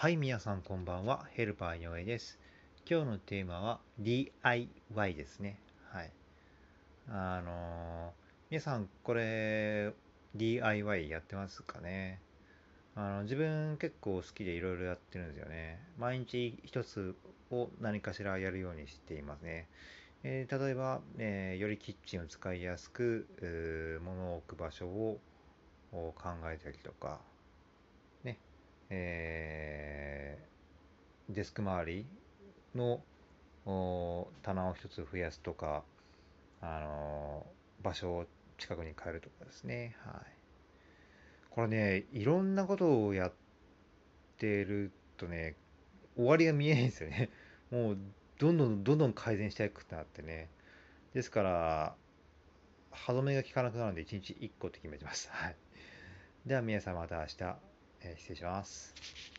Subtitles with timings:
[0.00, 1.26] はい、皆さんこんばんは。
[1.32, 2.38] ヘルパー井上です。
[2.88, 5.58] 今日のテーマは DIY ですね。
[5.90, 6.12] はい。
[7.08, 8.10] あのー
[8.48, 9.92] 皆さんこれ
[10.36, 12.20] DIY やってますかね？
[12.94, 15.80] あの自分結構好きでいろいろやってるんですよね。
[15.98, 17.16] 毎日一つ
[17.50, 19.66] を何かしらやるようにしていますね。
[20.22, 23.26] えー例えば、えーよりキッチンを使いやすく、
[24.04, 25.18] 物を置く場所を
[25.90, 27.18] を考えたりとか、
[28.22, 28.38] ね、
[28.90, 29.47] えー
[31.28, 32.06] デスク周り
[32.74, 33.00] の
[34.42, 35.84] 棚を一つ増やすとか、
[36.60, 38.26] あのー場所を
[38.58, 39.96] 近くに変えるとかですね。
[40.04, 40.14] はい。
[41.50, 43.32] これね、いろんなことをやっ
[44.38, 45.54] てるとね、
[46.16, 47.30] 終わりが見えないんですよね。
[47.70, 47.98] もう、
[48.38, 50.48] どんどんどんどん改善していくなってね。
[51.14, 51.96] ですから、
[52.90, 55.30] 歯止めが効かなくなるので、1日1個って決めてます。
[55.30, 55.56] はい。
[56.46, 57.36] では皆さんまた明日、
[58.00, 59.37] えー失礼します。